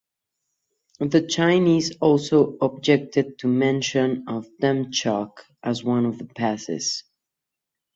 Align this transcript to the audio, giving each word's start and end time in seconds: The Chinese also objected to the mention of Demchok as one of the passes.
The 0.99 1.27
Chinese 1.27 1.95
also 1.97 2.57
objected 2.59 3.37
to 3.37 3.47
the 3.47 3.53
mention 3.53 4.23
of 4.27 4.47
Demchok 4.59 5.33
as 5.61 5.83
one 5.83 6.07
of 6.07 6.17
the 6.17 6.25
passes. 6.25 7.03